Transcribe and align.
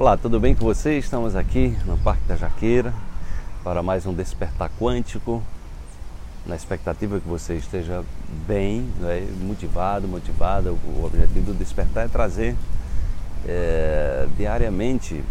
Olá, 0.00 0.16
tudo 0.16 0.40
bem 0.40 0.54
com 0.54 0.64
você? 0.64 0.96
Estamos 0.96 1.36
aqui 1.36 1.76
no 1.84 1.98
Parque 1.98 2.22
da 2.26 2.34
Jaqueira 2.34 2.90
para 3.62 3.82
mais 3.82 4.06
um 4.06 4.14
Despertar 4.14 4.70
Quântico, 4.80 5.42
na 6.46 6.56
expectativa 6.56 7.20
que 7.20 7.28
você 7.28 7.56
esteja 7.56 8.02
bem, 8.48 8.88
né? 8.98 9.28
motivado, 9.42 10.08
motivada. 10.08 10.72
O 10.72 11.04
objetivo 11.04 11.52
do 11.52 11.58
Despertar 11.58 12.06
é 12.06 12.08
trazer 12.08 12.56
é, 13.46 14.26
diariamente 14.38 15.22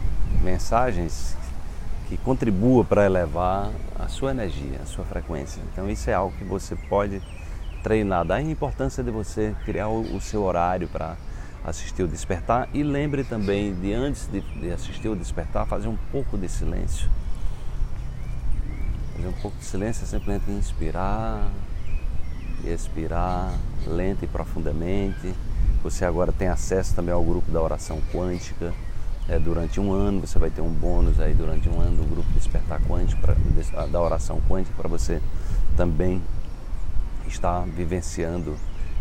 mensagens 0.44 1.36
que 2.08 2.16
contribuam 2.18 2.86
para 2.86 3.08
elevar 3.08 3.72
a 3.98 4.08
sua 4.08 4.30
energia, 4.30 4.82
a 4.84 4.86
sua 4.86 5.04
frequência. 5.04 5.64
Então 5.74 5.90
isso 5.90 6.12
é 6.12 6.14
algo 6.14 6.38
que 6.38 6.44
você 6.44 6.76
pode 6.76 7.20
treinar. 7.82 8.24
Daí 8.24 8.46
a 8.46 8.52
importância 8.52 9.04
de 9.04 9.10
você 9.10 9.56
criar 9.66 9.90
o 9.90 10.22
seu 10.22 10.44
horário 10.44 10.88
para 10.88 11.18
assistir 11.64 12.04
o 12.04 12.07
despertar 12.07 12.70
e 12.73 12.84
lembre 12.84 13.23
também 13.23 13.73
de 13.73 13.94
antes 13.94 14.28
de, 14.28 14.41
de 14.41 14.71
assistir 14.71 15.09
o 15.09 15.16
despertar 15.16 15.66
fazer 15.66 15.88
um 15.88 15.98
pouco 16.12 16.38
de 16.38 16.48
silêncio. 16.48 17.09
Fazer 19.16 19.27
um 19.27 19.41
pouco 19.41 19.58
de 19.58 19.66
silêncio 19.66 20.04
é 20.04 20.08
simplesmente 20.08 20.49
inspirar, 20.52 21.48
expirar 22.63 23.54
lenta 23.85 24.26
e 24.26 24.27
profundamente. 24.27 25.34
Você 25.84 26.05
agora 26.05 26.32
tem 26.32 26.48
acesso 26.48 26.95
também 26.95 27.13
ao 27.13 27.23
grupo 27.23 27.52
da 27.52 27.62
oração 27.62 28.02
quântica. 28.13 28.73
É, 29.27 29.38
durante 29.38 29.80
um 29.80 29.94
ano 29.94 30.21
você 30.21 30.40
vai 30.40 30.49
ter 30.49 30.62
um 30.62 30.70
bônus 30.70 31.20
aí 31.20 31.35
durante 31.35 31.70
um 31.70 31.80
ano 31.80 31.98
do 31.98 32.10
grupo 32.10 32.27
Despertar 32.34 32.82
Quântico 32.82 33.21
pra, 33.21 33.35
da 33.85 34.02
oração 34.02 34.41
quântica 34.49 34.73
para 34.76 34.90
você 34.90 35.21
também 35.77 36.20
estar 37.27 37.63
vivenciando 37.66 38.57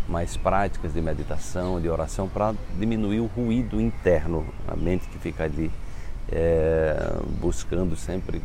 mais 0.08 0.36
práticas 0.36 0.94
de 0.94 1.02
meditação, 1.02 1.80
de 1.80 1.88
oração, 1.88 2.28
para 2.28 2.54
diminuir 2.78 3.20
o 3.20 3.26
ruído 3.26 3.80
interno, 3.80 4.46
a 4.66 4.74
mente 4.74 5.06
que 5.08 5.18
fica 5.18 5.44
ali 5.44 5.70
é, 6.30 6.96
buscando 7.40 7.94
sempre 7.94 8.42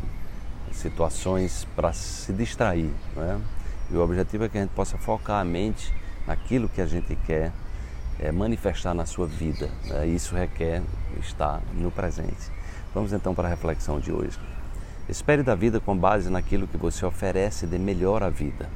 situações 0.71 1.65
para 1.75 1.93
se 1.93 2.33
distrair. 2.33 2.91
Né? 3.15 3.39
E 3.89 3.95
o 3.95 4.01
objetivo 4.01 4.43
é 4.43 4.49
que 4.49 4.57
a 4.57 4.61
gente 4.61 4.71
possa 4.71 4.97
focar 4.97 5.39
a 5.39 5.45
mente 5.45 5.93
naquilo 6.27 6.67
que 6.67 6.81
a 6.81 6.85
gente 6.85 7.15
quer 7.15 7.51
é, 8.19 8.31
manifestar 8.31 8.93
na 8.93 9.05
sua 9.05 9.27
vida. 9.27 9.69
Né? 9.85 10.07
Isso 10.07 10.35
requer 10.35 10.81
estar 11.19 11.61
no 11.73 11.91
presente. 11.91 12.51
Vamos 12.93 13.13
então 13.13 13.33
para 13.33 13.47
a 13.47 13.51
reflexão 13.51 13.99
de 13.99 14.11
hoje. 14.11 14.37
Espere 15.07 15.43
da 15.43 15.55
vida 15.55 15.79
com 15.79 15.97
base 15.97 16.29
naquilo 16.29 16.67
que 16.67 16.77
você 16.77 17.05
oferece 17.05 17.67
de 17.67 17.77
melhor 17.77 18.23
à 18.23 18.29
vida. 18.29 18.69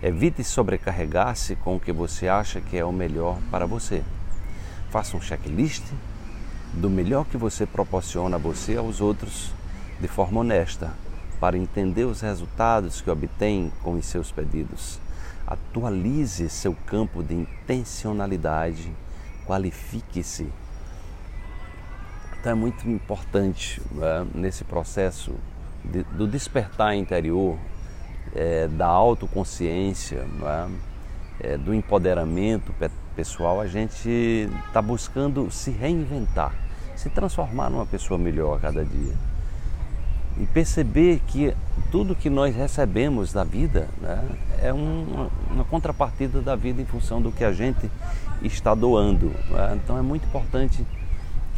Evite 0.00 0.44
sobrecarregar-se 0.44 1.56
com 1.56 1.74
o 1.74 1.80
que 1.80 1.92
você 1.92 2.28
acha 2.28 2.60
que 2.60 2.76
é 2.76 2.84
o 2.84 2.92
melhor 2.92 3.36
para 3.50 3.66
você. 3.66 4.04
Faça 4.90 5.16
um 5.16 5.20
checklist 5.20 5.82
do 6.72 6.88
melhor 6.88 7.24
que 7.24 7.36
você 7.36 7.66
proporciona 7.66 8.36
a 8.36 8.38
você 8.38 8.74
e 8.74 8.76
aos 8.76 9.00
outros 9.00 9.50
de 10.00 10.06
forma 10.06 10.40
honesta, 10.40 10.92
para 11.40 11.58
entender 11.58 12.04
os 12.04 12.20
resultados 12.20 13.00
que 13.00 13.10
obtém 13.10 13.72
com 13.82 13.94
os 13.94 14.06
seus 14.06 14.30
pedidos. 14.30 15.00
Atualize 15.44 16.48
seu 16.48 16.76
campo 16.86 17.20
de 17.20 17.34
intencionalidade, 17.34 18.92
qualifique-se. 19.46 20.48
Então 22.38 22.52
é 22.52 22.54
muito 22.54 22.88
importante 22.88 23.82
né, 23.90 24.24
nesse 24.32 24.62
processo 24.62 25.34
de, 25.84 26.04
do 26.04 26.28
despertar 26.28 26.94
interior 26.94 27.58
é, 28.34 28.68
da 28.68 28.86
autoconsciência, 28.86 30.26
é? 30.42 30.88
É, 31.40 31.56
do 31.56 31.72
empoderamento 31.72 32.74
pessoal, 33.14 33.60
a 33.60 33.66
gente 33.66 34.48
está 34.66 34.82
buscando 34.82 35.48
se 35.52 35.70
reinventar, 35.70 36.52
se 36.96 37.08
transformar 37.08 37.70
numa 37.70 37.86
pessoa 37.86 38.18
melhor 38.18 38.56
a 38.56 38.60
cada 38.60 38.84
dia. 38.84 39.14
E 40.40 40.46
perceber 40.46 41.20
que 41.26 41.54
tudo 41.92 42.14
que 42.14 42.28
nós 42.28 42.54
recebemos 42.54 43.32
da 43.32 43.44
vida 43.44 43.88
né, 44.00 44.24
é 44.60 44.72
uma, 44.72 45.30
uma, 45.50 45.64
contrapartida 45.64 46.40
da 46.40 46.54
vida 46.54 46.82
em 46.82 46.84
função 46.84 47.20
do 47.22 47.30
que 47.30 47.44
a 47.44 47.52
gente 47.52 47.88
está 48.42 48.74
doando. 48.74 49.28
Né? 49.50 49.80
Então 49.82 49.96
é 49.98 50.02
muito 50.02 50.26
importante 50.26 50.84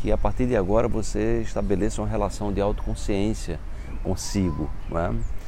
que 0.01 0.11
a 0.11 0.17
partir 0.17 0.47
de 0.47 0.57
agora 0.57 0.89
você 0.89 1.43
estabeleça 1.43 2.01
uma 2.01 2.09
relação 2.09 2.53
de 2.53 2.61
autoconsciência 2.61 3.59
consigo. 4.03 4.71
É, 4.93 5.40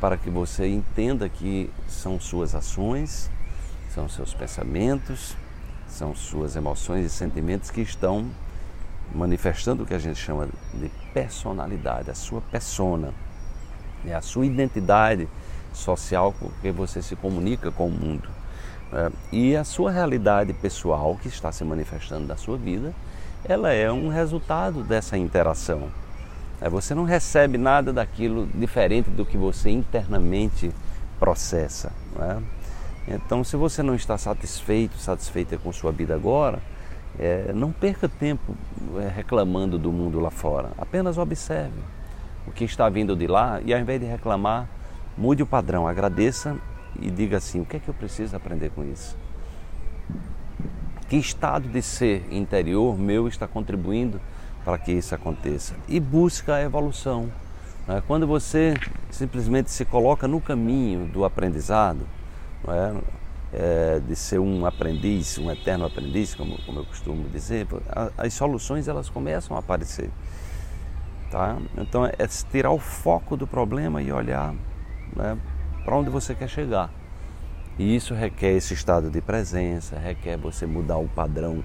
para 0.00 0.16
que 0.16 0.28
você 0.28 0.66
entenda 0.66 1.28
que 1.28 1.70
são 1.88 2.18
suas 2.18 2.54
ações, 2.54 3.30
são 3.94 4.08
seus 4.08 4.34
pensamentos, 4.34 5.36
são 5.86 6.14
suas 6.14 6.56
emoções 6.56 7.06
e 7.06 7.10
sentimentos 7.10 7.70
que 7.70 7.80
estão 7.80 8.30
manifestando 9.14 9.82
o 9.82 9.86
que 9.86 9.94
a 9.94 9.98
gente 9.98 10.18
chama 10.18 10.48
de 10.72 10.90
personalidade, 11.12 12.10
a 12.10 12.14
sua 12.14 12.40
persona, 12.40 13.12
é 14.04 14.14
a 14.14 14.20
sua 14.20 14.46
identidade 14.46 15.28
social 15.72 16.32
com 16.32 16.50
que 16.60 16.70
você 16.70 17.02
se 17.02 17.14
comunica 17.14 17.70
com 17.70 17.86
o 17.86 17.90
mundo. 17.90 18.28
É, 18.92 19.10
e 19.30 19.56
a 19.56 19.64
sua 19.64 19.90
realidade 19.90 20.52
pessoal 20.52 21.16
que 21.16 21.28
está 21.28 21.52
se 21.52 21.64
manifestando 21.64 22.26
na 22.26 22.36
sua 22.36 22.56
vida, 22.56 22.92
ela 23.44 23.72
é 23.72 23.90
um 23.90 24.08
resultado 24.08 24.82
dessa 24.82 25.16
interação 25.16 25.84
é, 25.84 26.01
você 26.68 26.94
não 26.94 27.04
recebe 27.04 27.58
nada 27.58 27.92
daquilo 27.92 28.46
diferente 28.54 29.10
do 29.10 29.24
que 29.24 29.36
você 29.36 29.70
internamente 29.70 30.70
processa. 31.18 31.92
É? 32.18 33.14
Então, 33.14 33.42
se 33.42 33.56
você 33.56 33.82
não 33.82 33.94
está 33.94 34.16
satisfeito, 34.16 34.96
satisfeita 34.98 35.58
com 35.58 35.72
sua 35.72 35.90
vida 35.90 36.14
agora, 36.14 36.60
é, 37.18 37.52
não 37.52 37.72
perca 37.72 38.08
tempo 38.08 38.54
é, 38.96 39.08
reclamando 39.08 39.78
do 39.78 39.92
mundo 39.92 40.20
lá 40.20 40.30
fora. 40.30 40.70
Apenas 40.78 41.18
observe 41.18 41.80
o 42.46 42.52
que 42.52 42.64
está 42.64 42.88
vindo 42.88 43.16
de 43.16 43.26
lá 43.26 43.60
e, 43.64 43.74
ao 43.74 43.80
invés 43.80 44.00
de 44.00 44.06
reclamar, 44.06 44.68
mude 45.16 45.42
o 45.42 45.46
padrão, 45.46 45.86
agradeça 45.86 46.56
e 47.00 47.10
diga 47.10 47.38
assim: 47.38 47.60
o 47.60 47.64
que 47.64 47.76
é 47.76 47.80
que 47.80 47.88
eu 47.88 47.94
preciso 47.94 48.36
aprender 48.36 48.70
com 48.70 48.84
isso? 48.84 49.16
Que 51.08 51.16
estado 51.16 51.68
de 51.68 51.82
ser 51.82 52.26
interior 52.30 52.98
meu 52.98 53.28
está 53.28 53.46
contribuindo 53.46 54.20
para 54.64 54.78
que 54.78 54.92
isso 54.92 55.14
aconteça. 55.14 55.74
E 55.88 55.98
busca 55.98 56.54
a 56.54 56.62
evolução. 56.62 57.30
Né? 57.86 58.02
Quando 58.06 58.26
você 58.26 58.74
simplesmente 59.10 59.70
se 59.70 59.84
coloca 59.84 60.28
no 60.28 60.40
caminho 60.40 61.06
do 61.06 61.24
aprendizado, 61.24 62.06
é? 62.68 63.22
É, 63.54 64.00
de 64.00 64.16
ser 64.16 64.38
um 64.38 64.64
aprendiz, 64.64 65.36
um 65.36 65.50
eterno 65.50 65.84
aprendiz, 65.84 66.34
como, 66.34 66.56
como 66.62 66.78
eu 66.78 66.86
costumo 66.86 67.28
dizer, 67.28 67.66
as 68.16 68.32
soluções 68.32 68.88
elas 68.88 69.10
começam 69.10 69.54
a 69.54 69.60
aparecer. 69.60 70.10
Tá? 71.30 71.58
Então 71.76 72.06
é 72.06 72.26
tirar 72.50 72.70
o 72.70 72.78
foco 72.78 73.36
do 73.36 73.46
problema 73.46 74.00
e 74.00 74.10
olhar 74.10 74.54
né, 75.14 75.36
para 75.84 75.96
onde 75.96 76.08
você 76.08 76.34
quer 76.34 76.48
chegar. 76.48 76.90
E 77.78 77.94
isso 77.94 78.14
requer 78.14 78.52
esse 78.52 78.72
estado 78.72 79.10
de 79.10 79.20
presença, 79.20 79.98
requer 79.98 80.38
você 80.38 80.64
mudar 80.64 80.96
o 80.96 81.08
padrão 81.08 81.62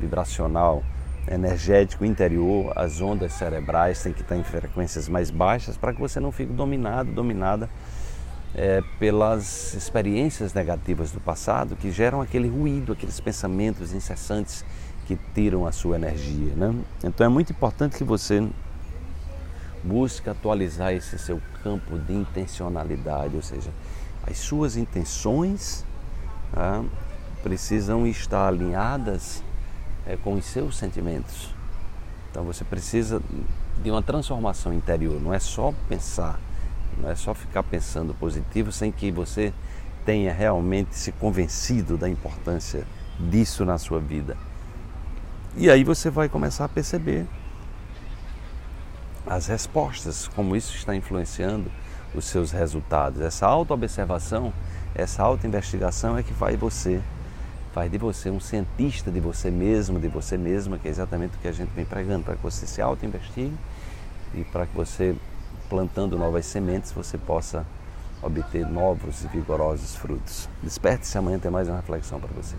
vibracional 0.00 0.82
energético 1.30 2.04
interior, 2.04 2.72
as 2.76 3.00
ondas 3.00 3.32
cerebrais 3.32 4.02
têm 4.02 4.12
que 4.12 4.22
estar 4.22 4.36
em 4.36 4.44
frequências 4.44 5.08
mais 5.08 5.30
baixas 5.30 5.76
para 5.76 5.92
que 5.92 6.00
você 6.00 6.18
não 6.18 6.32
fique 6.32 6.52
dominado, 6.52 7.12
dominada 7.12 7.68
é, 8.54 8.82
pelas 8.98 9.74
experiências 9.74 10.54
negativas 10.54 11.12
do 11.12 11.20
passado 11.20 11.76
que 11.76 11.90
geram 11.90 12.20
aquele 12.20 12.48
ruído, 12.48 12.92
aqueles 12.92 13.20
pensamentos 13.20 13.92
incessantes 13.92 14.64
que 15.06 15.18
tiram 15.34 15.66
a 15.66 15.72
sua 15.72 15.96
energia. 15.96 16.54
Né? 16.54 16.74
Então 17.04 17.26
é 17.26 17.28
muito 17.28 17.52
importante 17.52 17.96
que 17.96 18.04
você 18.04 18.46
busque 19.82 20.28
atualizar 20.28 20.92
esse 20.92 21.18
seu 21.18 21.40
campo 21.62 21.98
de 21.98 22.12
intencionalidade, 22.12 23.36
ou 23.36 23.42
seja, 23.42 23.70
as 24.26 24.38
suas 24.38 24.76
intenções 24.76 25.84
tá, 26.52 26.84
precisam 27.42 28.06
estar 28.06 28.48
alinhadas 28.48 29.42
é, 30.08 30.16
com 30.16 30.32
os 30.34 30.46
seus 30.46 30.76
sentimentos. 30.76 31.54
Então 32.30 32.42
você 32.44 32.64
precisa 32.64 33.22
de 33.82 33.90
uma 33.90 34.02
transformação 34.02 34.72
interior, 34.72 35.20
não 35.20 35.32
é 35.32 35.38
só 35.38 35.72
pensar, 35.88 36.40
não 36.96 37.10
é 37.10 37.14
só 37.14 37.34
ficar 37.34 37.62
pensando 37.62 38.14
positivo 38.14 38.72
sem 38.72 38.90
que 38.90 39.12
você 39.12 39.52
tenha 40.04 40.32
realmente 40.32 40.96
se 40.96 41.12
convencido 41.12 41.96
da 41.96 42.08
importância 42.08 42.86
disso 43.20 43.64
na 43.64 43.76
sua 43.76 44.00
vida. 44.00 44.36
E 45.56 45.70
aí 45.70 45.84
você 45.84 46.08
vai 46.08 46.28
começar 46.28 46.64
a 46.64 46.68
perceber 46.68 47.26
as 49.26 49.46
respostas, 49.46 50.26
como 50.28 50.56
isso 50.56 50.74
está 50.74 50.94
influenciando 50.96 51.70
os 52.14 52.24
seus 52.24 52.50
resultados. 52.50 53.20
Essa 53.20 53.46
autoobservação, 53.46 54.52
essa 54.94 55.22
autoinvestigação 55.22 56.16
é 56.16 56.22
que 56.22 56.32
vai 56.32 56.56
você 56.56 57.02
faz 57.78 57.92
de 57.92 57.96
você 57.96 58.28
um 58.28 58.40
cientista 58.40 59.08
de 59.08 59.20
você 59.20 59.52
mesmo, 59.52 60.00
de 60.00 60.08
você 60.08 60.36
mesma, 60.36 60.78
que 60.78 60.88
é 60.88 60.90
exatamente 60.90 61.36
o 61.36 61.38
que 61.38 61.46
a 61.46 61.52
gente 61.52 61.68
vem 61.76 61.84
pregando, 61.84 62.24
para 62.24 62.34
que 62.34 62.42
você 62.42 62.66
se 62.66 62.82
auto-investigue 62.82 63.56
e 64.34 64.42
para 64.42 64.66
que 64.66 64.74
você, 64.74 65.14
plantando 65.68 66.18
novas 66.18 66.44
sementes, 66.44 66.90
você 66.90 67.16
possa 67.16 67.64
obter 68.20 68.66
novos 68.66 69.22
e 69.22 69.28
vigorosos 69.28 69.94
frutos. 69.94 70.48
Desperte-se 70.60 71.16
amanhã, 71.16 71.38
tem 71.38 71.52
mais 71.52 71.68
uma 71.68 71.76
reflexão 71.76 72.18
para 72.18 72.32
você. 72.32 72.56